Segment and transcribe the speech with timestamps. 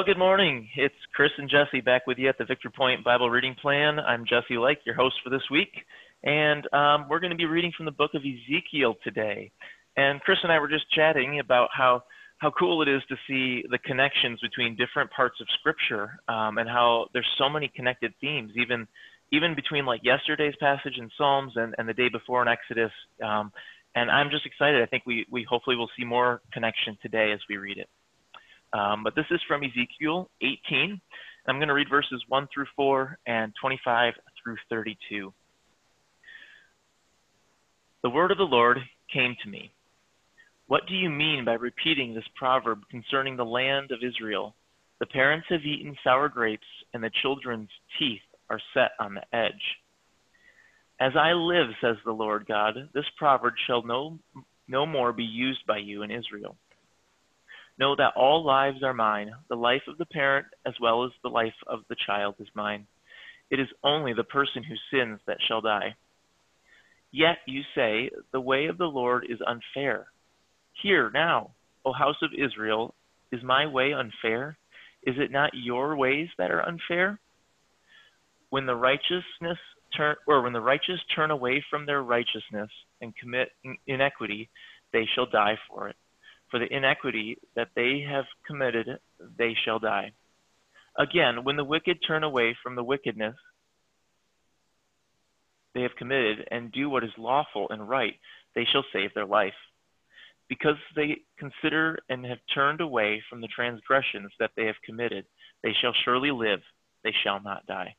[0.00, 0.66] Well, good morning.
[0.76, 4.00] It's Chris and Jesse back with you at the Victory Point Bible Reading Plan.
[4.00, 5.68] I'm Jesse Lake, your host for this week,
[6.24, 9.52] and um, we're going to be reading from the book of Ezekiel today.
[9.98, 12.04] And Chris and I were just chatting about how
[12.38, 16.66] how cool it is to see the connections between different parts of Scripture, um, and
[16.66, 18.88] how there's so many connected themes, even
[19.32, 22.92] even between like yesterday's passage in Psalms and, and the day before in Exodus.
[23.22, 23.52] Um,
[23.94, 24.82] and I'm just excited.
[24.82, 27.90] I think we we hopefully will see more connection today as we read it.
[28.72, 31.00] Um, but this is from Ezekiel 18.
[31.46, 35.32] I'm going to read verses 1 through 4 and 25 through 32.
[38.02, 38.78] The word of the Lord
[39.12, 39.72] came to me.
[40.68, 44.54] What do you mean by repeating this proverb concerning the land of Israel?
[45.00, 49.52] The parents have eaten sour grapes, and the children's teeth are set on the edge.
[51.00, 54.18] As I live, says the Lord God, this proverb shall no,
[54.68, 56.56] no more be used by you in Israel.
[57.80, 59.32] Know that all lives are mine.
[59.48, 62.86] The life of the parent as well as the life of the child is mine.
[63.50, 65.94] It is only the person who sins that shall die.
[67.10, 70.08] Yet you say, The way of the Lord is unfair.
[70.82, 71.52] Hear now,
[71.86, 72.94] O house of Israel,
[73.32, 74.58] is my way unfair?
[75.04, 77.18] Is it not your ways that are unfair?
[78.50, 79.58] When the righteousness
[79.96, 82.68] turn or when the righteous turn away from their righteousness
[83.00, 83.52] and commit
[83.86, 84.50] iniquity,
[84.92, 85.96] they shall die for it
[86.50, 88.98] for the iniquity that they have committed,
[89.38, 90.12] they shall die.
[90.98, 93.36] Again, when the wicked turn away from the wickedness
[95.74, 98.14] they have committed and do what is lawful and right,
[98.54, 99.54] they shall save their life.
[100.48, 105.26] Because they consider and have turned away from the transgressions that they have committed,
[105.62, 106.60] they shall surely live,
[107.04, 107.94] they shall not die.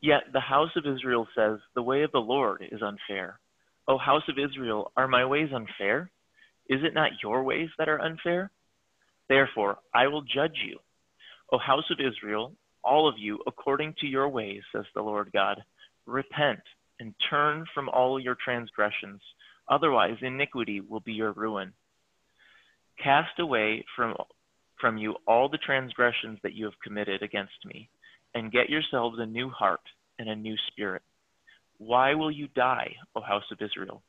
[0.00, 3.38] Yet the house of Israel says, The way of the Lord is unfair.
[3.86, 6.10] O house of Israel, are my ways unfair?
[6.68, 8.50] Is it not your ways that are unfair?
[9.28, 10.78] Therefore, I will judge you.
[11.52, 12.52] O house of Israel,
[12.84, 15.62] all of you, according to your ways, says the Lord God.
[16.06, 16.60] Repent
[17.00, 19.20] and turn from all your transgressions.
[19.68, 21.72] Otherwise, iniquity will be your ruin.
[23.02, 24.14] Cast away from,
[24.80, 27.88] from you all the transgressions that you have committed against me,
[28.34, 29.80] and get yourselves a new heart
[30.18, 31.02] and a new spirit.
[31.78, 34.02] Why will you die, O house of Israel?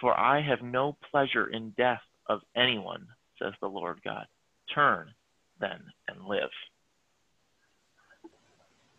[0.00, 3.06] For I have no pleasure in death of anyone,
[3.40, 4.26] says the Lord God.
[4.74, 5.12] Turn
[5.60, 6.50] then and live.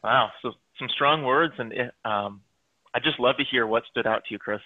[0.04, 1.74] Wow, so some strong words, and
[2.06, 2.42] um,
[2.94, 4.62] I just love to hear what stood out to you, Chris.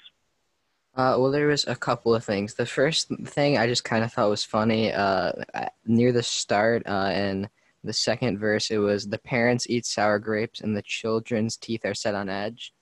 [0.96, 2.54] Uh, well, there was a couple of things.
[2.54, 4.94] The first thing I just kind of thought was funny.
[4.94, 5.32] Uh,
[5.86, 7.50] near the start, uh, in
[7.84, 11.96] the second verse, it was the parents eat sour grapes and the children's teeth are
[11.96, 12.74] set on edge.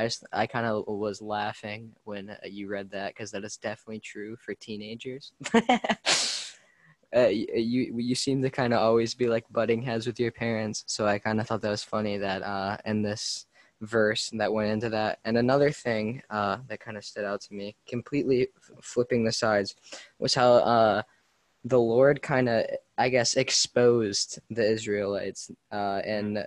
[0.00, 3.58] I just I kind of was laughing when uh, you read that because that is
[3.58, 5.32] definitely true for teenagers.
[5.54, 10.84] uh, you you seem to kind of always be like butting heads with your parents,
[10.86, 13.44] so I kind of thought that was funny that uh, in this
[13.82, 15.18] verse that went into that.
[15.26, 18.48] And another thing uh, that kind of stood out to me, completely
[18.80, 19.74] flipping the sides,
[20.18, 21.02] was how uh,
[21.64, 22.64] the Lord kind of
[22.96, 26.46] I guess exposed the Israelites uh, and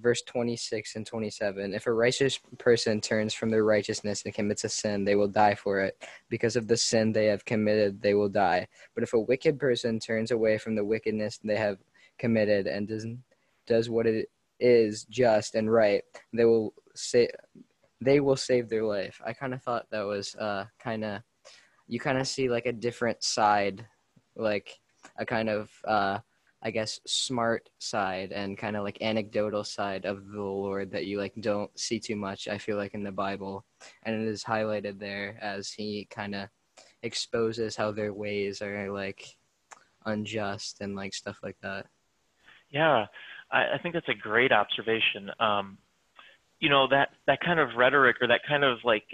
[0.00, 4.68] verse 26 and 27 if a righteous person turns from their righteousness and commits a
[4.68, 6.02] sin they will die for it.
[6.28, 8.66] Because of the sin they have committed they will die.
[8.94, 11.78] But if a wicked person turns away from the wickedness they have
[12.18, 13.06] committed and does
[13.66, 17.28] does what it is just and right they will say
[18.00, 19.20] they will save their life.
[19.24, 21.22] I kind of thought that was uh kind of
[21.86, 23.86] you kind of see like a different side
[24.36, 24.78] like
[25.18, 26.18] a kind of uh
[26.62, 31.18] I guess smart side and kind of like anecdotal side of the Lord that you
[31.18, 33.64] like don't see too much I feel like in the Bible
[34.02, 36.48] and it is highlighted there as he kind of
[37.02, 39.36] exposes how their ways are like
[40.04, 41.86] unjust and like stuff like that.
[42.70, 43.06] Yeah,
[43.50, 45.30] I, I think that's a great observation.
[45.40, 45.78] Um,
[46.60, 49.04] you know that that kind of rhetoric or that kind of like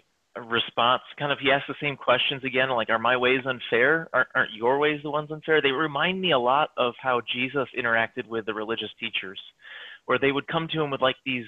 [0.40, 4.08] response kind of he asks the same questions again like are my ways unfair?
[4.12, 5.62] Aren't, aren't your ways the ones unfair?
[5.62, 9.40] They remind me a lot of how jesus interacted with the religious teachers
[10.06, 11.46] where they would come to him with like these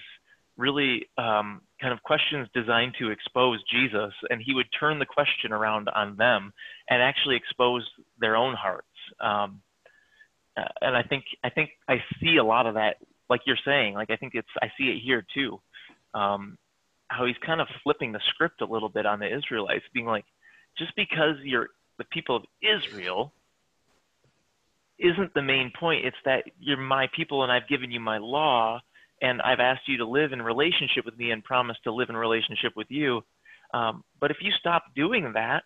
[0.56, 5.52] really um, kind of questions designed to expose jesus and he would turn the question
[5.52, 6.52] around on them
[6.88, 7.86] and actually expose
[8.20, 8.86] their own hearts.
[9.20, 9.60] Um,
[10.80, 12.96] and i think i think i see a lot of that
[13.28, 15.60] like you're saying, like I think it's I see it here too.
[16.14, 16.58] Um,
[17.08, 20.24] how he's kind of flipping the script a little bit on the Israelites, being like,
[20.78, 21.68] just because you're
[21.98, 23.32] the people of Israel
[24.98, 26.04] isn't the main point.
[26.04, 28.80] It's that you're my people and I've given you my law
[29.22, 32.16] and I've asked you to live in relationship with me and promised to live in
[32.16, 33.22] relationship with you.
[33.72, 35.64] Um, but if you stop doing that,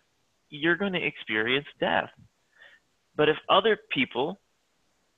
[0.49, 2.09] you're going to experience death.
[3.15, 4.39] But if other people,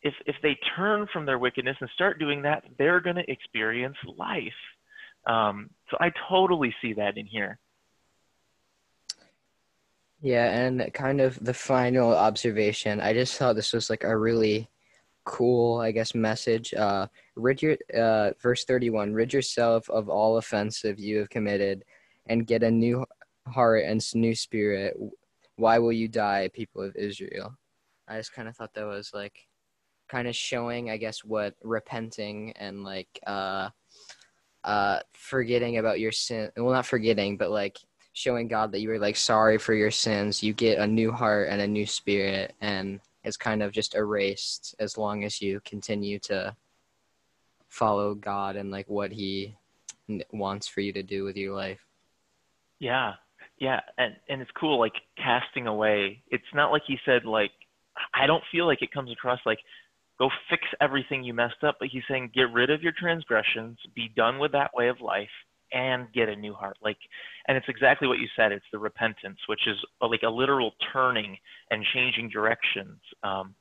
[0.02, 3.98] if, if they turn from their wickedness and start doing that, they're going to experience
[4.18, 4.52] life.
[5.26, 7.60] Um, so I totally see that in here.
[10.22, 13.02] Yeah, and kind of the final observation.
[13.02, 14.70] I just thought this was like a really
[15.26, 16.74] cool, I guess, message.
[16.74, 21.84] Uh, rid your, uh, verse 31 rid yourself of all offensive you have committed
[22.28, 23.06] and get a new
[23.48, 24.98] heart and new spirit.
[25.58, 27.56] Why will you die, people of Israel?
[28.08, 29.36] I just kind of thought that was like
[30.10, 33.70] kind of showing, I guess, what repenting and like uh,
[34.64, 36.52] uh, forgetting about your sin.
[36.58, 37.78] Well, not forgetting, but like
[38.14, 40.44] showing God that you were like sorry for your sins.
[40.44, 44.76] You get a new heart and a new spirit, and it's kind of just erased
[44.80, 46.56] as long as you continue to
[47.70, 49.56] follow God and like what He
[50.32, 51.84] wants for you to do with your life.
[52.80, 53.14] Yeah,
[53.60, 56.22] yeah, and and it's cool like casting away.
[56.30, 57.52] It's not like he said like
[58.14, 59.60] I don't feel like it comes across like
[60.20, 64.12] go fix everything you messed up, but he's saying get rid of your transgressions, be
[64.16, 65.30] done with that way of life,
[65.72, 66.78] and get a new heart.
[66.84, 66.98] Like,
[67.48, 68.52] and it's exactly what you said.
[68.52, 71.38] It's the repentance, which is like a literal turning
[71.72, 73.00] and changing directions.
[73.24, 73.56] Um,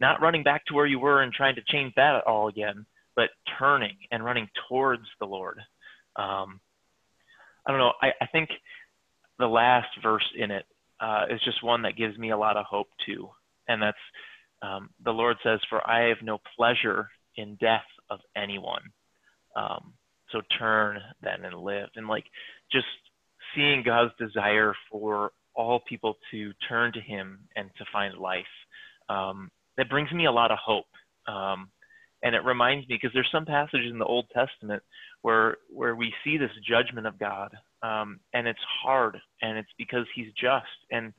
[0.00, 3.30] not running back to where you were and trying to change that all again, but
[3.58, 5.58] turning and running towards the Lord.
[6.16, 6.60] Um,
[7.66, 7.92] I don't know.
[8.00, 8.48] I, I think
[9.38, 10.64] the last verse in it
[11.00, 13.28] uh, is just one that gives me a lot of hope too,
[13.68, 13.98] and that's
[14.62, 18.82] um, the Lord says, "For I have no pleasure in death of anyone."
[19.56, 19.94] Um,
[20.30, 22.24] so turn then and live, and like
[22.70, 22.86] just
[23.54, 28.44] seeing God's desire for all people to turn to Him and to find life.
[29.08, 30.86] Um, that brings me a lot of hope.
[31.26, 31.70] Um,
[32.22, 34.82] and it reminds me because there's some passages in the Old Testament
[35.22, 40.06] where where we see this judgment of God, um, and it's hard, and it's because
[40.14, 41.12] He's just and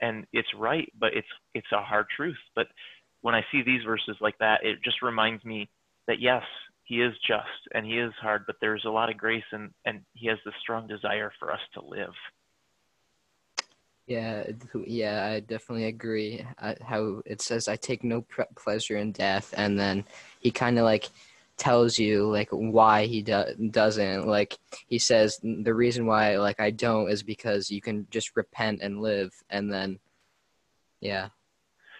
[0.00, 2.38] and it's right, but it's it's a hard truth.
[2.54, 2.66] But
[3.20, 5.68] when I see these verses like that, it just reminds me
[6.06, 6.42] that yes,
[6.84, 10.00] He is just and He is hard, but there's a lot of grace and and
[10.14, 12.14] He has the strong desire for us to live.
[14.06, 14.44] Yeah,
[14.86, 16.42] yeah, I definitely agree.
[16.58, 20.04] Uh, how it says, "I take no pre- pleasure in death," and then
[20.40, 21.10] he kind of like
[21.58, 24.26] tells you like why he do- doesn't.
[24.26, 24.56] Like
[24.86, 29.00] he says, the reason why like I don't is because you can just repent and
[29.00, 29.98] live, and then,
[31.00, 31.28] yeah.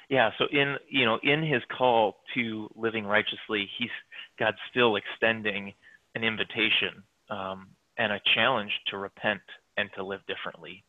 [0.08, 0.30] Yeah.
[0.38, 3.90] So in you know in his call to living righteously, he's
[4.38, 5.74] God's still extending
[6.14, 7.68] an invitation um,
[7.98, 9.42] and a challenge to repent
[9.76, 10.84] and to live differently.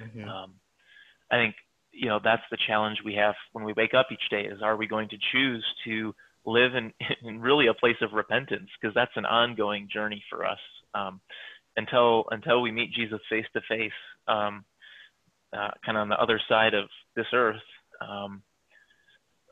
[0.00, 0.28] Mm-hmm.
[0.28, 0.54] Um,
[1.30, 1.54] I think
[1.92, 4.76] you know that's the challenge we have when we wake up each day: is are
[4.76, 6.14] we going to choose to
[6.50, 6.92] live in,
[7.28, 8.68] in really a place of repentance?
[8.80, 10.58] Because that's an ongoing journey for us
[10.94, 11.20] um,
[11.76, 13.92] until until we meet Jesus face to face,
[14.26, 14.64] kind
[15.88, 17.56] of on the other side of this earth.
[18.00, 18.42] Um,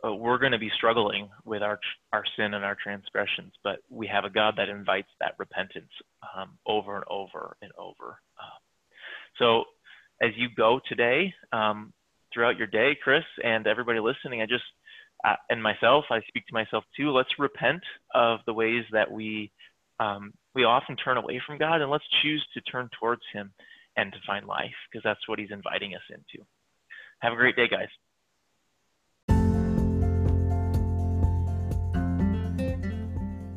[0.06, 1.78] uh, we're going to be struggling with our
[2.12, 5.90] our sin and our transgressions, but we have a God that invites that repentance
[6.36, 8.20] um, over and over and over.
[8.38, 8.58] Uh,
[9.38, 9.64] so
[10.20, 11.92] as you go today, um,
[12.32, 14.64] throughout your day, Chris, and everybody listening, I just,
[15.24, 17.10] uh, and myself, I speak to myself too.
[17.10, 17.82] Let's repent
[18.14, 19.50] of the ways that we
[20.00, 23.52] um, we often turn away from God, and let's choose to turn towards Him
[23.96, 26.44] and to find life, because that's what He's inviting us into.
[27.20, 27.88] Have a great day, guys.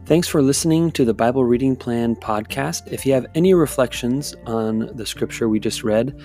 [0.08, 2.92] Thanks for listening to the Bible Reading Plan podcast.
[2.92, 6.20] If you have any reflections on the scripture we just read,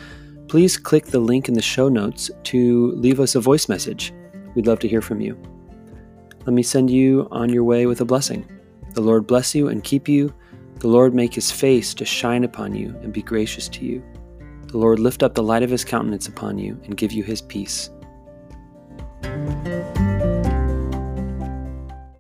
[0.49, 4.13] please click the link in the show notes to leave us a voice message.
[4.57, 5.41] We'd love to hear from you.
[6.47, 8.49] Let me send you on your way with a blessing.
[8.95, 10.33] The Lord bless you and keep you.
[10.79, 14.03] The Lord make his face to shine upon you and be gracious to you.
[14.69, 17.43] The Lord lift up the light of his countenance upon you and give you his
[17.43, 17.91] peace.